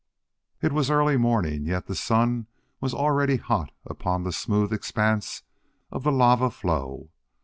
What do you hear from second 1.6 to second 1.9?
yet